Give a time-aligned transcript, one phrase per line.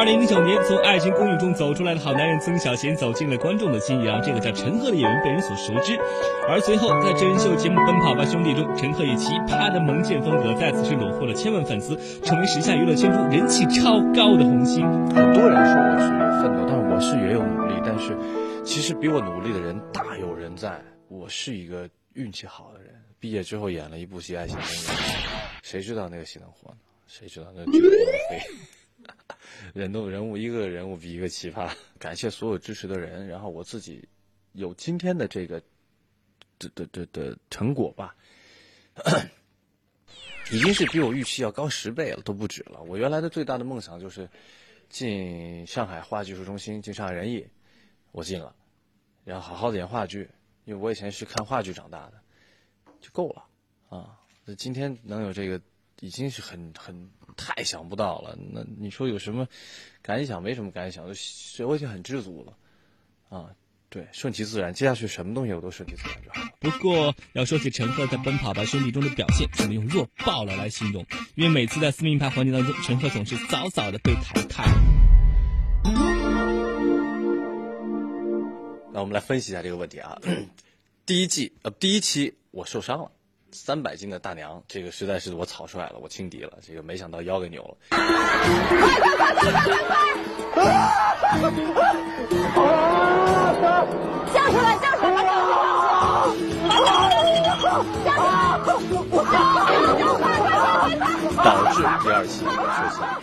[0.00, 5.94] 二零零九年，从《爱情公寓》中走出来的好男人曾小贤走进了观众的心，也让这个叫陈赫的演员被人所熟知。
[6.48, 14.88] 而随后在真人秀节目《奔跑吧兄弟》中，陈赫以奇葩的萌贱风格再次是虏获了千万粉丝，成为时下娱乐圈中人气超高的红星。
[15.12, 16.08] 很多人说我是
[16.40, 18.16] 奋斗，但是我是也有努力，但是
[18.64, 20.80] 其实比我努力的人大有人在。
[21.08, 24.66] 我是一个运气好的人，毕业之后演了一部戏《爱情公寓》，
[25.62, 26.78] 谁知道那个戏能火呢？
[27.06, 28.40] 谁知道那剧会飞？
[29.74, 34.06] 人都人物一个人物比一个奇葩， 感谢所有支持的人，然后我自己
[34.52, 35.60] 有今天的这个
[36.58, 38.14] 的的的的成果吧，
[40.52, 42.82] 已经是比我预期要高十倍了，都不止了。
[42.82, 44.28] 我原来的最大的梦想就是
[44.88, 47.46] 进上海话剧术中心，进上海人艺，
[48.12, 48.54] 我进了，
[49.24, 50.28] 然后好好的演话剧，
[50.64, 52.20] 因为我以前是看话剧长大的，
[53.00, 53.44] 就够了
[53.88, 54.18] 啊。
[54.44, 55.60] 那今天能有这个。
[56.00, 58.36] 已经是很很太想不到了。
[58.52, 59.46] 那你说有什么
[60.02, 60.42] 感想？
[60.42, 61.06] 没什么感想，
[61.54, 62.56] 就我已经很知足了。
[63.28, 63.50] 啊，
[63.88, 66.50] 对，顺其自然，接下去什么东西我都顺其自然就好了。
[66.58, 71.06] 不过要说起陈赫在《奔跑吧兄弟》中的表现，只能用弱爆了来形容。
[71.36, 74.64] 因为每次在撕名牌环节当中，陈赫总是早早的被淘汰。
[78.92, 80.20] 那我们来分析一下这个问题啊。
[81.06, 83.12] 第一季呃，第一期我受伤了。
[83.52, 87.76] 三百斤的大娘，这个实在是我草率了，我轻敌了，这个没想到腰给扭了。
[94.32, 95.20] 叫出来，叫出来！
[101.42, 102.50] 导致第二期受
[103.00, 103.20] 伤。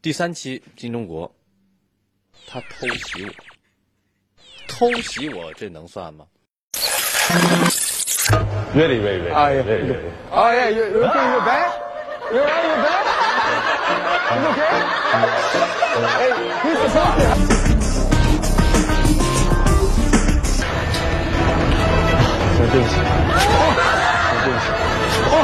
[0.00, 1.30] 第三期金钟国，
[2.46, 3.32] 他偷袭我，
[4.68, 6.26] 偷袭我，这能算吗
[8.74, 9.32] ？Very, very, very.
[9.32, 9.62] Oh, yeah.
[9.62, 10.12] Very, very.
[10.30, 10.68] Oh, yeah.
[10.68, 11.32] You, you okay?
[11.32, 11.72] You bad?
[12.32, 12.64] You alright?
[12.64, 13.04] You bad?
[14.32, 14.72] You okay?
[16.18, 17.32] Hey, he's the doctor.
[22.72, 22.94] 对不起，
[24.44, 24.64] 对不起，
[25.28, 25.34] 哦，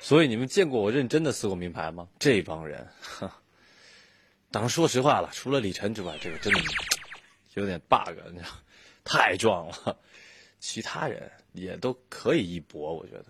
[0.00, 2.06] 所以你们见过我认真的撕过名牌吗？
[2.18, 2.86] 这帮人，
[3.18, 3.28] 哼。
[4.50, 6.60] 当然，说实话了，除了李晨之外，这个真的
[7.52, 8.48] 有点 bug，你知道，
[9.04, 9.98] 太壮了。
[10.58, 13.26] 其他人也都可以一搏，我觉得。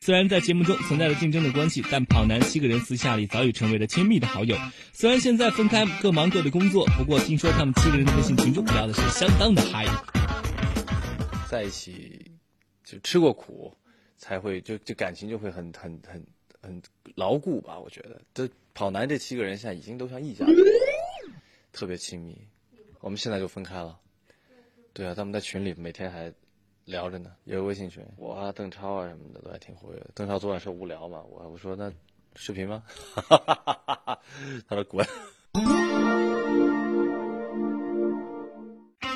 [0.00, 4.56] 虽然在节目中存在着竞争的关系，但跑男七个人私下里早已成为了亲密的好友。
[4.94, 9.84] 虽然现在分开，各忙各的工作，不过听说他们七个人的微信群中聊的是相当的嗨。
[11.46, 12.32] 在一起
[12.82, 13.76] 就吃过苦，
[14.16, 16.14] 才会就就感情就会很很很。
[16.14, 16.26] 很
[16.62, 16.82] 很
[17.14, 17.78] 牢固吧？
[17.78, 20.56] 我觉得，这跑男这七个人现在已经都像一家人，
[21.72, 22.36] 特别亲密。
[23.00, 23.98] 我们现在就分开了。
[24.92, 26.32] 对啊，他们在群里每天还
[26.84, 28.04] 聊着呢，有个微信群。
[28.16, 30.06] 我啊，邓超啊什么的都还挺活跃。
[30.14, 31.92] 邓超昨晚说无聊嘛，我我说那
[32.34, 32.82] 视频吗？
[34.68, 35.06] 他说滚。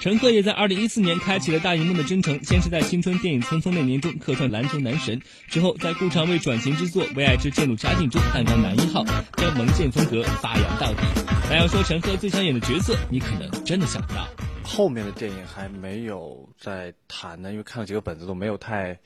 [0.05, 9.03] 陈赫也在二零一四年开启了大荧幕的征程，先是在青春电影《匆匆那年》中客串篮球男神，之后在顾长卫转型之作《为爱之渐入佳境》中担当男一号，
[9.39, 11.01] 将萌贱风格发扬到底。
[11.49, 14.29] 但要说陈赫最想演的角色，你可能真的想不到。
[14.63, 18.99] 后面的电影还没有在谈呢，因为看了几个本子都没有太，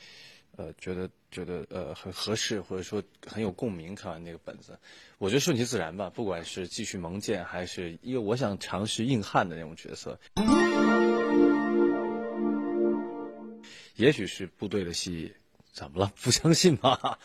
[0.56, 3.94] 呃，觉得觉得呃很合适，或者说很有共鸣。
[3.94, 4.78] 看完那个本子，
[5.18, 10.18] 我觉得顺其自然吧，不管是继续萌贱，还是因为我想尝试硬汉的那种角色。
[13.96, 15.34] 也许是部队的戏，
[15.72, 16.12] 怎么了？
[16.22, 17.18] 不相信吗？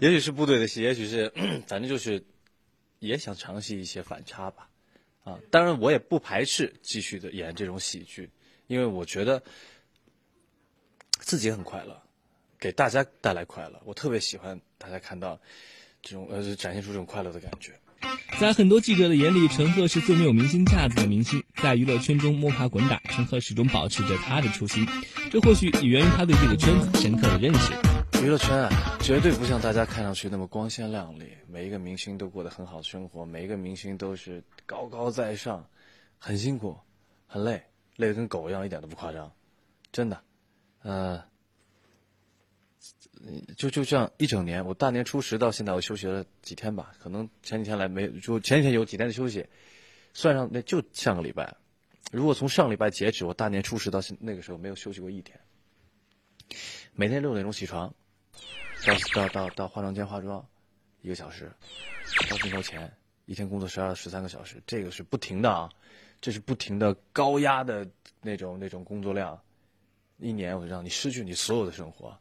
[0.00, 1.32] 也许是部队的戏，也许是，
[1.66, 2.24] 反正就是
[3.00, 4.70] 也想尝试一些反差吧。
[5.28, 8.30] 啊，当然我也不排斥继续的演这种喜剧，
[8.66, 9.42] 因为我觉得
[11.18, 12.00] 自己很快乐，
[12.58, 13.78] 给大家带来快乐。
[13.84, 15.38] 我特别喜欢大家看到
[16.00, 17.74] 这种呃，展现出这种快乐的感觉。
[18.40, 21.42] 在很多记者的眼里，陈赫是最没有明星架子的明星。
[21.56, 24.86] 在娱乐圈中摸爬滚打，陈赫始终保持着他的初心。
[25.30, 27.97] 这或许也源于他对这个圈子深刻的认识。
[28.20, 31.32] 娱乐圈啊，绝对不像大家看上去那么光鲜亮丽。
[31.46, 35.64] 每一个明星都过得很好的生活，每一个明星都是高高在上，
[36.18, 36.76] 很辛苦，
[37.28, 37.62] 很累，
[37.94, 39.32] 累得跟狗一样，一点都不夸张，
[39.92, 40.20] 真的。
[40.82, 41.22] 呃。
[43.56, 49.46] 就就这样一整年，我大年初十到现在，我休息了几天吧，可能前几天来没，就前几天有几天的休息，
[50.12, 51.56] 算上那就上个礼拜。
[52.12, 55.38] 如果从上礼拜截止，我大年初十到现那个时候没有休息过一天。
[56.94, 57.92] 每天六点钟起床，
[58.86, 60.44] 到到到到化妆间化妆，
[61.02, 61.52] 一个小时，
[62.30, 62.90] 到镜头前
[63.26, 65.70] 一天工作十二十三个小时，这个是不停的啊，
[66.20, 67.88] 这是不停的高压的
[68.20, 69.40] 那种那种工作量，
[70.18, 72.18] 一年我就让你失去你所有的生活，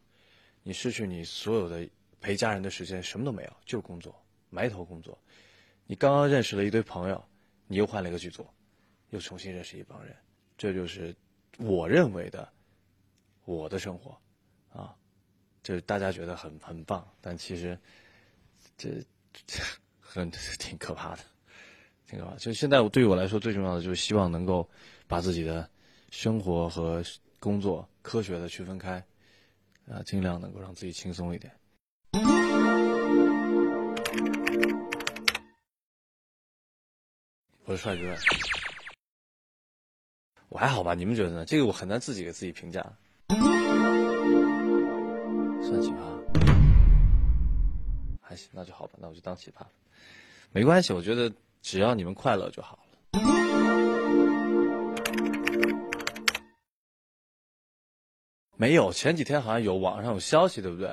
[0.63, 1.87] 你失去你所有的
[2.19, 4.13] 陪家人的时间，什么都没有，就是工作，
[4.49, 5.17] 埋头工作。
[5.85, 7.23] 你刚刚认识了一堆朋友，
[7.67, 8.45] 你又换了一个剧组，
[9.11, 10.15] 又重新认识一帮人，
[10.57, 11.15] 这就是
[11.57, 12.51] 我认为的
[13.45, 14.19] 我的生活
[14.73, 14.93] 啊，
[15.67, 17.77] 就是大家觉得很很棒，但其实
[18.77, 18.87] 这
[19.45, 19.61] 这
[19.99, 21.19] 很 挺可怕的，
[22.07, 22.33] 挺可怕。
[22.37, 24.65] 就现在对于我来说，最重要的就是希望能够
[25.07, 25.69] 把自己的
[26.09, 27.03] 生活和
[27.37, 29.05] 工作科学的区分开，
[29.89, 31.53] 啊，尽量能够让自己轻松一点。
[37.65, 38.15] 我是帅哥，
[40.47, 40.93] 我还好吧？
[40.93, 41.43] 你们觉得呢？
[41.45, 42.81] 这个我很难自己给自己评价。
[48.51, 49.69] 那就好吧，那我就当奇葩了。
[50.51, 51.31] 没关系，我觉得
[51.61, 52.83] 只要你们快乐就好了。
[58.55, 60.89] 没有，前几天好像有网上有消息，对不对？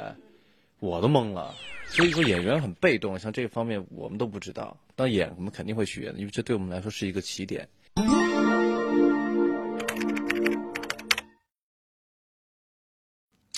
[0.81, 1.55] 我都懵了。
[1.87, 4.77] 所以说演员很被动，像这方面我们都不知道。
[4.95, 7.69] 当演我们肯定会去演的，因为这对我们来说是一个起点。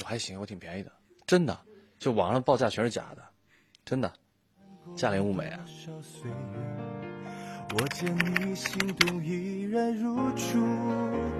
[0.02, 0.92] 我还行，我挺便宜的，
[1.26, 1.58] 真的。
[1.98, 3.24] 就网上报价全是假的，
[3.86, 4.12] 真的。
[4.94, 5.60] 价廉物美啊。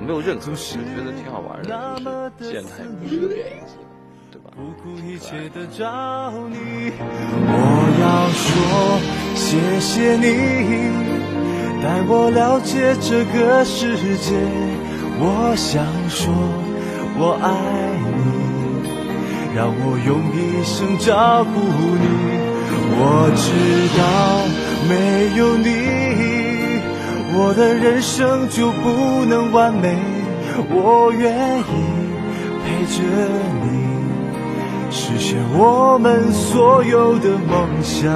[0.00, 3.72] 没有任何，觉得挺好玩的，就是见他也不是个电影机。
[4.54, 5.82] 不顾一切的找
[6.48, 6.92] 你，
[7.48, 7.52] 我
[8.00, 8.48] 要说
[9.34, 10.24] 谢谢你，
[11.82, 14.30] 带我了解这个世界。
[15.18, 16.32] 我想说
[17.18, 17.46] 我爱
[17.95, 17.95] 你，
[19.56, 22.06] 让我用一生照顾你。
[22.98, 23.00] 我
[23.34, 24.04] 知道
[24.86, 26.82] 没有你，
[27.32, 29.96] 我的人生就不能完美。
[30.68, 31.62] 我愿意
[32.66, 33.00] 陪着
[33.62, 33.66] 你。
[34.90, 38.12] 实现我们所有的梦想。